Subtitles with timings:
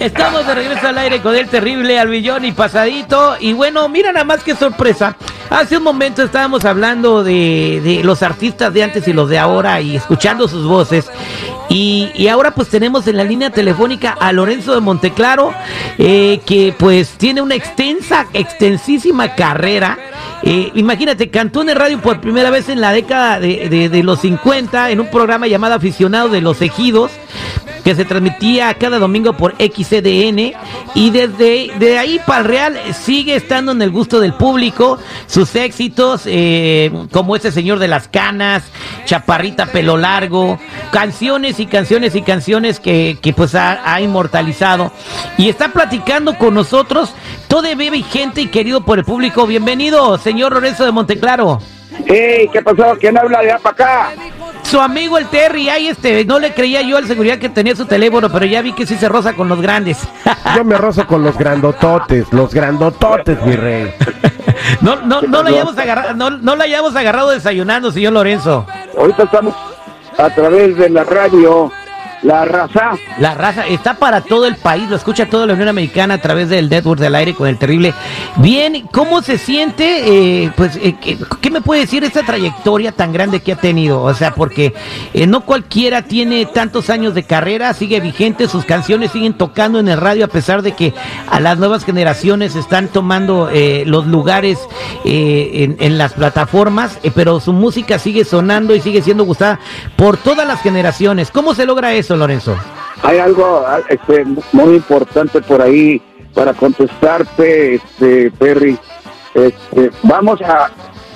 [0.00, 3.36] de regreso al aire con el terrible Albillón y pasadito.
[3.38, 5.14] Y bueno, mira nada más que sorpresa.
[5.50, 9.96] Hace un momento estábamos hablando de, los artistas de antes y los de ahora y
[9.96, 11.10] escuchando sus voces.
[11.68, 15.52] Y, ahora pues tenemos en la línea telefónica a Lorenzo de Monteclaro,
[15.98, 19.98] eh, que pues tiene una extensa, extensísima carrera.
[20.42, 24.02] Eh, imagínate, cantó en el radio por primera vez en la década de, de- de
[24.02, 27.10] los 50 en un programa llamado Aficionado de los Ejidos
[27.84, 30.52] que se transmitía cada domingo por XCDN
[30.94, 35.54] y desde de ahí para el Real sigue estando en el gusto del público, sus
[35.54, 38.64] éxitos eh, como ese señor de las canas,
[39.04, 40.58] Chaparrita pelo largo,
[40.92, 44.92] canciones y canciones y canciones que, que pues ha, inmortalizado
[45.36, 47.14] y está platicando con nosotros,
[47.48, 49.46] todavía vigente y querido por el público.
[49.46, 51.60] Bienvenido, señor Lorenzo de Monteclaro.
[52.06, 52.96] Hey, ¿qué pasó?
[52.98, 54.12] ¿Quién habla de allá para acá?
[54.70, 57.86] Su amigo el Terry, ahí este, no le creía yo al seguridad que tenía su
[57.86, 59.98] teléfono, pero ya vi que sí se roza con los grandes.
[60.54, 63.92] Yo me rozo con los grandototes, los grandototes, mi rey.
[64.80, 68.64] no, no, no la hayamos agarrado, no, no la hayamos agarrado desayunando, señor Lorenzo.
[68.96, 69.56] Ahorita estamos
[70.16, 71.72] a través de la radio
[72.22, 72.92] La Raza.
[73.18, 76.48] La raza está para todo el país, lo escucha toda la Unión Americana a través
[76.50, 77.94] del Network del aire con el terrible.
[78.36, 80.44] Bien, ¿cómo se siente?
[80.44, 80.96] Eh, pues, eh,
[81.40, 84.02] ¿qué, me puede decir esta trayectoria tan grande que ha tenido?
[84.02, 84.74] O sea, porque
[85.14, 89.88] eh, no cualquiera tiene tantos años de carrera, sigue vigente, sus canciones siguen tocando en
[89.88, 90.94] el radio a pesar de que
[91.30, 94.58] a las nuevas generaciones están tomando eh, los lugares
[95.04, 99.60] eh, en, las plataformas, pero su música sigue sonando y sigue siendo gustada
[99.96, 101.30] por todas las generaciones.
[101.30, 102.56] ¿Cómo se logra eso, Lorenzo?
[103.02, 106.00] Hay algo este, muy importante por ahí
[106.34, 108.78] para contestarte, este, Perry.
[109.34, 110.70] Este, vamos a,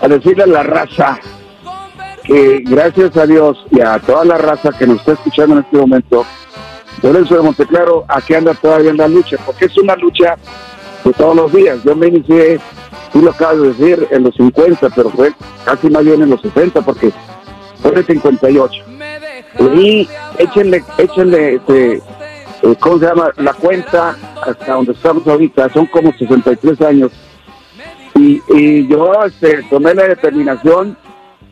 [0.00, 1.18] a decirle a la raza
[2.24, 5.76] que gracias a Dios y a toda la raza que nos está escuchando en este
[5.78, 6.26] momento,
[7.02, 10.36] Lorenzo de Monteclaro aquí anda todavía en la lucha, porque es una lucha
[11.04, 11.82] de todos los días.
[11.84, 12.60] Yo me inicié,
[13.12, 15.32] tú lo acabas de decir, en los 50, pero fue
[15.64, 17.12] casi más bien en los 60, porque
[17.80, 18.84] fue en el 58.
[19.74, 23.30] Y échenle, échenle, este, eh, ¿cómo se llama?
[23.36, 24.16] La cuenta
[24.46, 27.12] hasta donde estamos ahorita, son como 63 años.
[28.14, 30.96] Y, y yo este, tomé la determinación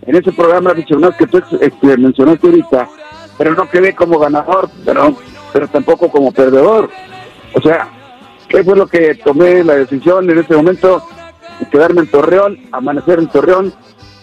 [0.02, 2.88] en ese programa adicional que tú este, mencionaste ahorita,
[3.38, 5.16] pero no quedé como ganador, pero,
[5.52, 6.88] pero tampoco como perdedor.
[7.54, 7.88] O sea,
[8.48, 11.02] ¿qué fue lo que tomé la decisión en ese momento?
[11.70, 13.72] Quedarme en Torreón, amanecer en Torreón,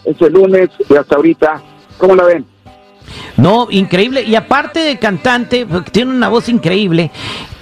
[0.05, 1.61] ese lunes y hasta ahorita.
[1.97, 2.53] ¿Cómo la ven?
[3.38, 4.24] No, increíble.
[4.24, 7.12] Y aparte de cantante, tiene una voz increíble.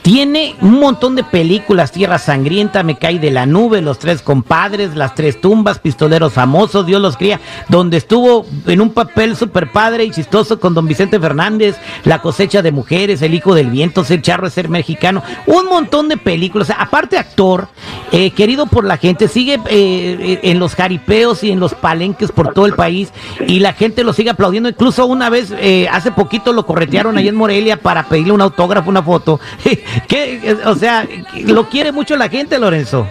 [0.01, 4.95] Tiene un montón de películas, Tierra Sangrienta, Me Cae de la Nube, Los Tres Compadres,
[4.95, 10.03] Las Tres Tumbas, Pistoleros Famosos, Dios los cría, donde estuvo en un papel súper padre
[10.05, 14.23] y chistoso con don Vicente Fernández, La cosecha de mujeres, El hijo del viento, Ser
[14.23, 16.71] charro es ser mexicano, un montón de películas.
[16.75, 17.67] Aparte actor,
[18.11, 22.53] eh, querido por la gente, sigue eh, en los jaripeos y en los palenques por
[22.53, 23.13] todo el país
[23.47, 24.67] y la gente lo sigue aplaudiendo.
[24.67, 28.89] Incluso una vez, eh, hace poquito lo corretearon ahí en Morelia para pedirle un autógrafo,
[28.89, 29.39] una foto.
[30.07, 30.57] ¿Qué?
[30.65, 31.07] O sea,
[31.45, 33.07] lo quiere mucho la gente, Lorenzo.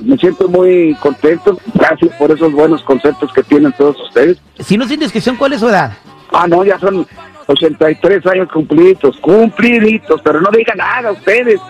[0.00, 4.38] Me siento muy contento, gracias por esos buenos conceptos que tienen todos ustedes.
[4.58, 5.96] Si no es indiscreción, ¿cuál es su edad?
[6.32, 7.06] Ah, no, ya son
[7.46, 11.60] 83 años cumpliditos, cumpliditos, pero no digan nada ustedes.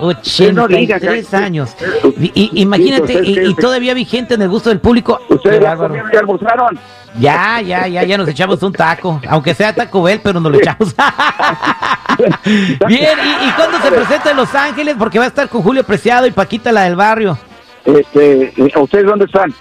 [0.00, 1.74] No diga, 83 que- años.
[1.78, 5.20] Sí, Y, imagínate, y, todavía vigente en el gusto del público.
[5.28, 5.72] Ustedes ya
[6.20, 6.78] almorzaron.
[7.20, 9.20] Ya, ya, ya, ya nos echamos un taco.
[9.28, 10.94] Aunque sea Taco Bell, pero nos lo echamos.
[12.88, 14.96] Bien, ¿y, y cuándo se presenta en Los Ángeles?
[14.98, 17.38] Porque va a estar con Julio Preciado y Paquita, la del barrio.
[17.84, 19.54] Este, ¿Ustedes dónde están?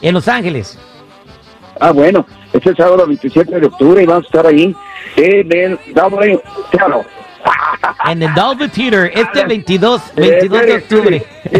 [0.00, 0.78] En Los Ángeles.
[1.80, 4.76] Ah, bueno, este sábado 27 de octubre y vamos a estar ahí
[5.16, 6.40] en el Double
[6.70, 7.04] Teatro.
[8.12, 11.26] En el Dolby Theater, este 22, 22 de Eh, octubre.
[11.50, 11.58] sí,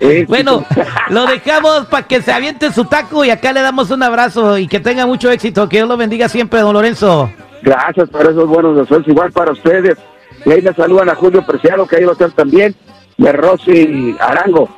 [0.00, 0.24] sí, sí.
[0.26, 0.64] Bueno,
[1.08, 4.68] lo dejamos para que se aviente su taco y acá le damos un abrazo y
[4.68, 5.68] que tenga mucho éxito.
[5.68, 7.30] Que Dios lo bendiga siempre, don Lorenzo.
[7.62, 9.96] Gracias por esos buenos deseos, igual para ustedes.
[10.44, 12.74] Y ahí me saludan a Julio Preciado, que ahí va a estar también,
[13.16, 14.68] y a Rosy Arango.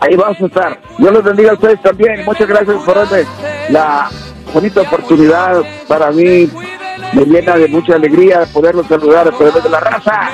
[0.00, 0.80] Ahí vamos a estar.
[0.98, 2.24] Dios los bendiga a ustedes también.
[2.24, 3.24] Muchas gracias por darme
[3.68, 4.08] la
[4.54, 6.48] bonita oportunidad para mí.
[7.12, 10.30] Me llena de mucha alegría poderlos saludar a través de la raza.